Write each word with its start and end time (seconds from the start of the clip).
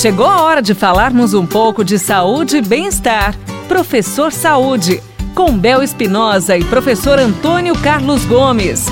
Chegou 0.00 0.26
a 0.26 0.42
hora 0.42 0.62
de 0.62 0.74
falarmos 0.74 1.34
um 1.34 1.44
pouco 1.44 1.84
de 1.84 1.98
saúde 1.98 2.58
e 2.58 2.62
bem-estar. 2.62 3.36
Professor 3.66 4.30
Saúde, 4.30 5.02
com 5.34 5.58
Bel 5.58 5.82
Espinosa 5.82 6.56
e 6.56 6.62
professor 6.62 7.18
Antônio 7.18 7.76
Carlos 7.80 8.24
Gomes. 8.24 8.86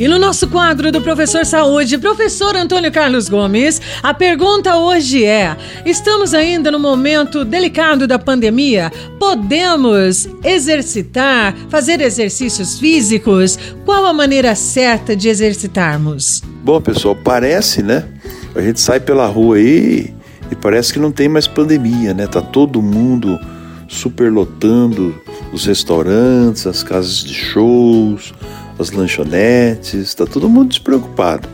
E 0.00 0.08
no 0.08 0.18
nosso 0.18 0.48
quadro 0.48 0.90
do 0.90 1.00
Professor 1.00 1.46
Saúde, 1.46 1.96
professor 1.96 2.56
Antônio 2.56 2.90
Carlos 2.90 3.28
Gomes, 3.28 3.80
a 4.02 4.12
pergunta 4.12 4.76
hoje 4.76 5.24
é: 5.24 5.56
estamos 5.86 6.34
ainda 6.34 6.72
no 6.72 6.80
momento 6.80 7.44
delicado 7.44 8.04
da 8.08 8.18
pandemia? 8.18 8.90
Podemos 9.20 10.28
exercitar, 10.42 11.54
fazer 11.68 12.00
exercícios 12.00 12.80
físicos? 12.80 13.56
Qual 13.84 14.04
a 14.06 14.12
maneira 14.12 14.56
certa 14.56 15.14
de 15.14 15.28
exercitarmos? 15.28 16.42
Bom, 16.64 16.80
pessoal, 16.80 17.14
parece, 17.14 17.80
né? 17.80 18.08
A 18.54 18.60
gente 18.60 18.80
sai 18.80 19.00
pela 19.00 19.26
rua 19.26 19.56
aí 19.56 20.14
e 20.50 20.54
parece 20.54 20.92
que 20.92 20.98
não 20.98 21.10
tem 21.10 21.28
mais 21.28 21.46
pandemia, 21.46 22.14
né? 22.14 22.26
Tá 22.26 22.40
todo 22.40 22.80
mundo 22.80 23.38
superlotando 23.88 25.14
os 25.52 25.66
restaurantes, 25.66 26.66
as 26.66 26.82
casas 26.82 27.24
de 27.24 27.34
shows, 27.34 28.32
as 28.78 28.90
lanchonetes, 28.90 29.94
está 29.94 30.26
todo 30.26 30.48
mundo 30.48 30.68
despreocupado. 30.68 31.48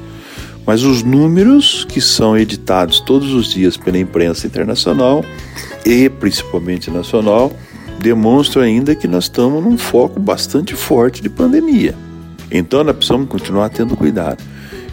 Mas 0.67 0.83
os 0.83 1.03
números 1.03 1.85
que 1.89 2.01
são 2.01 2.37
editados 2.37 3.01
todos 3.01 3.33
os 3.33 3.49
dias 3.49 3.77
pela 3.77 3.99
imprensa 3.99 4.47
internacional 4.47 5.25
e 5.85 6.09
principalmente 6.09 6.91
nacional 6.91 7.53
demonstram 7.99 8.63
ainda 8.63 8.95
que 8.95 9.09
nós 9.09 9.25
estamos 9.25 9.63
num 9.63 9.77
foco 9.77 10.21
bastante 10.21 10.75
forte 10.75 11.23
de 11.23 11.29
pandemia. 11.29 11.95
Então 12.51 12.85
nós 12.85 12.97
precisamos 12.97 13.29
continuar 13.29 13.69
tendo 13.71 13.97
cuidado. 13.97 14.43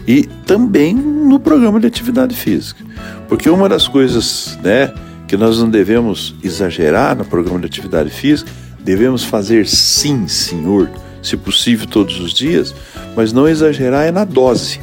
E 0.06 0.24
também 0.46 0.94
no 1.28 1.38
programa 1.38 1.78
de 1.78 1.86
atividade 1.86 2.34
física. 2.34 2.82
Porque 3.28 3.48
uma 3.48 3.68
das 3.68 3.86
coisas 3.86 4.58
né, 4.62 4.92
que 5.26 5.36
nós 5.36 5.58
não 5.58 5.68
devemos 5.68 6.34
exagerar 6.42 7.16
no 7.16 7.24
programa 7.24 7.60
de 7.60 7.66
atividade 7.66 8.10
física, 8.10 8.50
devemos 8.82 9.22
fazer 9.22 9.66
sim, 9.66 10.26
senhor, 10.26 10.90
se 11.22 11.36
possível 11.36 11.86
todos 11.86 12.18
os 12.20 12.32
dias, 12.32 12.74
mas 13.14 13.32
não 13.32 13.46
exagerar 13.46 14.06
é 14.06 14.10
na 14.10 14.24
dose. 14.24 14.80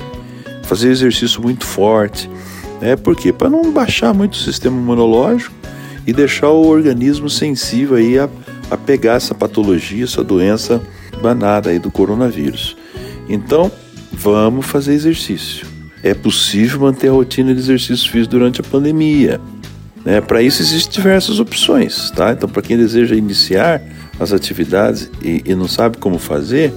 Fazer 0.64 0.90
exercício 0.90 1.42
muito 1.42 1.66
forte. 1.66 2.30
Né? 2.80 2.96
Por 2.96 3.16
quê? 3.16 3.34
Para 3.34 3.50
não 3.50 3.72
baixar 3.72 4.14
muito 4.14 4.34
o 4.34 4.38
sistema 4.38 4.78
imunológico 4.78 5.56
e 6.06 6.14
deixar 6.14 6.50
o 6.50 6.68
organismo 6.68 7.30
sensível 7.30 7.98
aí 7.98 8.20
a, 8.20 8.30
a 8.70 8.78
pegar 8.78 9.16
essa 9.16 9.34
patologia, 9.34 10.04
essa 10.04 10.24
doença 10.24 10.82
danada 11.22 11.72
aí 11.72 11.80
do 11.80 11.90
coronavírus. 11.90 12.78
Então, 13.28 13.72
vamos 14.14 14.66
fazer 14.68 14.94
exercício. 14.94 15.75
É 16.06 16.14
possível 16.14 16.82
manter 16.82 17.08
a 17.10 17.12
rotina 17.12 17.52
de 17.52 17.60
exercício 17.60 18.12
físico 18.12 18.30
durante 18.30 18.62
a 18.62 18.64
pandemia. 18.64 19.42
Né? 20.06 20.22
Para 20.22 20.40
isso 20.40 20.62
existem 20.62 20.94
diversas 20.94 21.40
opções, 21.40 22.12
tá? 22.12 22.32
Então, 22.32 22.48
para 22.48 22.62
quem 22.62 22.78
deseja 22.78 23.16
iniciar, 23.16 23.82
as 24.20 24.32
atividades 24.32 25.10
e, 25.20 25.42
e 25.44 25.56
não 25.56 25.68
sabe 25.68 25.98
como 25.98 26.20
fazer, 26.20 26.72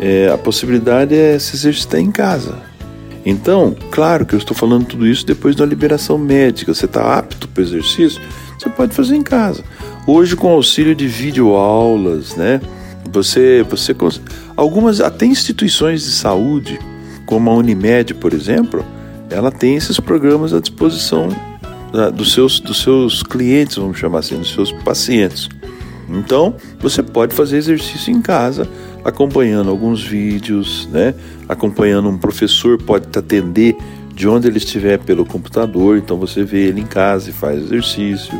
é, 0.00 0.30
a 0.32 0.38
possibilidade 0.38 1.14
é 1.14 1.38
se 1.38 1.54
exercitar 1.54 2.00
em 2.00 2.10
casa. 2.10 2.56
Então, 3.26 3.76
claro 3.90 4.24
que 4.24 4.34
eu 4.34 4.38
estou 4.38 4.56
falando 4.56 4.86
tudo 4.86 5.06
isso 5.06 5.26
depois 5.26 5.54
da 5.54 5.66
liberação 5.66 6.16
médica. 6.16 6.72
Você 6.74 6.86
está 6.86 7.18
apto 7.18 7.46
para 7.48 7.60
o 7.60 7.64
exercício, 7.64 8.20
você 8.58 8.70
pode 8.70 8.94
fazer 8.94 9.14
em 9.14 9.22
casa. 9.22 9.62
Hoje, 10.06 10.34
com 10.34 10.48
auxílio 10.48 10.94
de 10.94 11.06
videoaulas, 11.06 12.34
né? 12.36 12.58
Você, 13.12 13.62
você, 13.68 13.94
algumas 14.56 15.00
até 15.00 15.26
instituições 15.26 16.02
de 16.02 16.10
saúde, 16.10 16.80
como 17.26 17.50
a 17.50 17.54
Unimed, 17.54 18.14
por 18.14 18.32
exemplo, 18.32 18.84
ela 19.30 19.50
tem 19.50 19.76
esses 19.76 19.98
programas 19.98 20.52
à 20.52 20.60
disposição 20.60 21.28
dos, 22.14 22.32
seus, 22.32 22.60
dos 22.60 22.82
seus 22.82 23.22
clientes, 23.22 23.76
vamos 23.76 23.98
chamar 23.98 24.20
assim, 24.20 24.38
dos 24.38 24.52
seus 24.52 24.72
pacientes. 24.72 25.48
Então, 26.08 26.54
você 26.80 27.02
pode 27.02 27.34
fazer 27.34 27.56
exercício 27.56 28.12
em 28.12 28.20
casa, 28.20 28.68
acompanhando 29.04 29.70
alguns 29.70 30.02
vídeos, 30.02 30.88
né? 30.90 31.14
Acompanhando 31.48 32.08
um 32.08 32.18
professor, 32.18 32.76
pode 32.82 33.06
te 33.06 33.18
atender 33.18 33.76
de 34.14 34.28
onde 34.28 34.46
ele 34.46 34.58
estiver 34.58 34.98
pelo 34.98 35.24
computador, 35.24 35.96
então 35.96 36.18
você 36.18 36.44
vê 36.44 36.68
ele 36.68 36.80
em 36.80 36.86
casa 36.86 37.30
e 37.30 37.32
faz 37.32 37.62
exercício. 37.62 38.32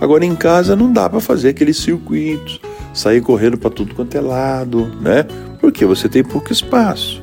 Agora 0.00 0.24
em 0.24 0.34
casa 0.34 0.74
não 0.74 0.92
dá 0.92 1.08
para 1.08 1.20
fazer 1.20 1.50
aqueles 1.50 1.76
circuitos, 1.76 2.60
sair 2.94 3.20
correndo 3.20 3.58
para 3.58 3.70
tudo 3.70 3.94
quanto 3.94 4.16
é 4.16 4.20
lado, 4.20 4.90
né? 5.00 5.24
Porque 5.60 5.84
você 5.84 6.08
tem 6.08 6.24
pouco 6.24 6.52
espaço. 6.52 7.20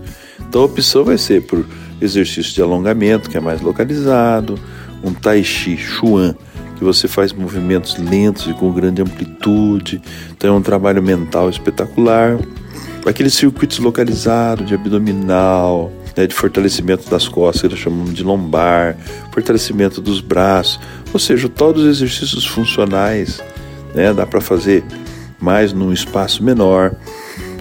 Então 0.49 0.63
a 0.63 0.65
opção 0.65 1.05
vai 1.05 1.17
ser 1.17 1.43
por 1.43 1.63
exercício 2.01 2.53
de 2.53 2.61
alongamento, 2.61 3.29
que 3.29 3.37
é 3.37 3.39
mais 3.39 3.61
localizado, 3.61 4.59
um 5.03 5.13
tai 5.13 5.43
chi 5.43 5.77
chuan, 5.77 6.35
que 6.75 6.83
você 6.83 7.07
faz 7.07 7.31
movimentos 7.31 7.97
lentos 7.97 8.47
e 8.47 8.53
com 8.53 8.71
grande 8.71 9.01
amplitude. 9.01 10.01
Então 10.31 10.55
é 10.55 10.57
um 10.57 10.61
trabalho 10.61 11.03
mental 11.03 11.49
espetacular. 11.49 12.39
Aqueles 13.05 13.35
circuitos 13.35 13.77
localizados 13.79 14.65
de 14.65 14.73
abdominal, 14.73 15.91
né, 16.17 16.25
de 16.25 16.33
fortalecimento 16.33 17.09
das 17.09 17.27
costas, 17.27 17.61
que 17.61 17.69
nós 17.69 17.79
chamamos 17.79 18.13
de 18.13 18.23
lombar, 18.23 18.97
fortalecimento 19.31 20.01
dos 20.01 20.19
braços, 20.19 20.79
ou 21.13 21.19
seja, 21.19 21.47
todos 21.47 21.83
os 21.83 21.97
exercícios 21.97 22.45
funcionais, 22.45 23.41
né, 23.93 24.13
dá 24.13 24.25
para 24.25 24.41
fazer 24.41 24.83
mais 25.39 25.71
num 25.73 25.93
espaço 25.93 26.43
menor. 26.43 26.93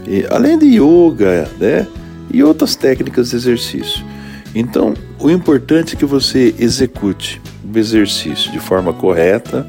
E, 0.06 0.26
além 0.30 0.58
de 0.58 0.66
yoga, 0.80 1.48
né, 1.60 1.86
e 2.32 2.42
outras 2.42 2.76
técnicas 2.76 3.30
de 3.30 3.36
exercício. 3.36 4.04
Então, 4.54 4.94
o 5.18 5.30
importante 5.30 5.94
é 5.94 5.98
que 5.98 6.04
você 6.04 6.54
execute 6.58 7.40
o 7.62 7.78
exercício 7.78 8.50
de 8.50 8.58
forma 8.58 8.92
correta, 8.92 9.66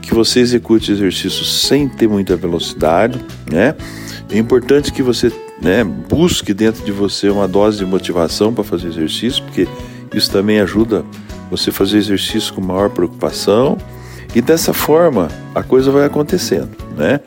que 0.00 0.14
você 0.14 0.40
execute 0.40 0.90
o 0.90 0.94
exercício 0.94 1.44
sem 1.44 1.88
ter 1.88 2.08
muita 2.08 2.36
velocidade, 2.36 3.20
né? 3.50 3.74
É 4.30 4.38
importante 4.38 4.92
que 4.92 5.02
você 5.02 5.30
né, 5.60 5.84
busque 5.84 6.52
dentro 6.52 6.84
de 6.84 6.90
você 6.90 7.28
uma 7.28 7.46
dose 7.46 7.78
de 7.78 7.84
motivação 7.84 8.52
para 8.52 8.64
fazer 8.64 8.88
exercício, 8.88 9.42
porque 9.44 9.68
isso 10.12 10.30
também 10.30 10.60
ajuda 10.60 11.04
você 11.50 11.70
a 11.70 11.72
fazer 11.72 11.98
exercício 11.98 12.52
com 12.54 12.60
maior 12.60 12.90
preocupação. 12.90 13.76
E 14.34 14.40
dessa 14.40 14.72
forma 14.72 15.28
a 15.54 15.62
coisa 15.62 15.90
vai 15.90 16.06
acontecendo, 16.06 16.70
né? 16.96 17.20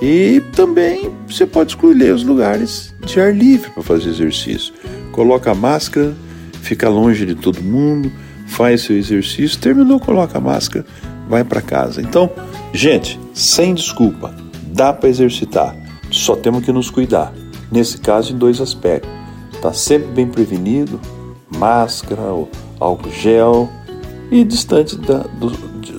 E 0.00 0.40
também 0.54 1.10
você 1.26 1.46
pode 1.46 1.70
escolher 1.70 2.14
os 2.14 2.22
lugares 2.22 2.94
de 3.04 3.20
ar 3.20 3.34
livre 3.34 3.70
para 3.70 3.82
fazer 3.82 4.10
exercício. 4.10 4.74
Coloca 5.12 5.50
a 5.50 5.54
máscara, 5.54 6.14
fica 6.60 6.88
longe 6.88 7.24
de 7.24 7.34
todo 7.34 7.62
mundo, 7.62 8.12
faz 8.46 8.82
seu 8.82 8.96
exercício, 8.96 9.58
terminou, 9.58 9.98
coloca 9.98 10.38
a 10.38 10.40
máscara, 10.40 10.84
vai 11.28 11.42
para 11.42 11.62
casa. 11.62 12.00
Então, 12.02 12.30
gente, 12.72 13.18
sem 13.32 13.74
desculpa, 13.74 14.34
dá 14.66 14.92
para 14.92 15.08
exercitar, 15.08 15.74
só 16.10 16.36
temos 16.36 16.64
que 16.64 16.72
nos 16.72 16.90
cuidar. 16.90 17.32
Nesse 17.72 17.98
caso, 17.98 18.32
em 18.32 18.38
dois 18.38 18.60
aspectos: 18.60 19.10
está 19.52 19.72
sempre 19.72 20.08
bem 20.08 20.26
prevenido, 20.26 21.00
máscara, 21.56 22.22
álcool 22.78 23.10
gel 23.10 23.70
e 24.30 24.44
distante 24.44 24.96
da, 24.96 25.18
do, 25.18 25.50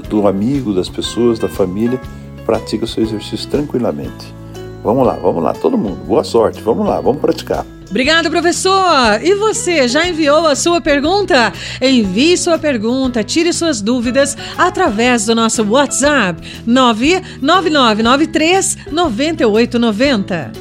do 0.09 0.28
amigo, 0.28 0.74
das 0.74 0.90
pessoas, 0.90 1.40
da 1.40 1.50
família, 1.50 2.00
pratica 2.47 2.85
o 2.85 2.88
seu 2.88 3.03
exercício 3.03 3.47
tranquilamente. 3.50 4.34
Vamos 4.81 5.06
lá, 5.06 5.13
vamos 5.13 5.44
lá, 5.44 5.53
todo 5.53 5.78
mundo. 5.78 5.97
Boa 6.08 6.24
sorte, 6.24 6.62
vamos 6.62 6.88
lá, 6.88 7.02
vamos 7.02 7.19
praticar. 7.19 7.66
Obrigado, 7.90 8.30
professor! 8.30 9.22
E 9.22 9.35
você, 9.35 9.88
já 9.88 10.08
enviou 10.08 10.46
a 10.46 10.56
sua 10.56 10.81
pergunta? 10.81 11.53
Envie 11.81 12.38
sua 12.38 12.58
pergunta, 12.58 13.24
tire 13.24 13.53
suas 13.53 13.81
dúvidas 13.81 14.38
através 14.58 15.25
do 15.25 15.35
nosso 15.35 15.63
WhatsApp 15.63 16.41
99993 16.66 18.78
9890. 18.91 20.52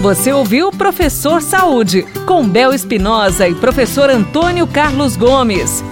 Você 0.00 0.32
ouviu 0.32 0.70
Professor 0.70 1.40
Saúde, 1.40 2.02
com 2.26 2.46
Bel 2.46 2.74
Espinosa 2.74 3.48
e 3.48 3.54
professor 3.54 4.10
Antônio 4.10 4.66
Carlos 4.66 5.16
Gomes. 5.16 5.82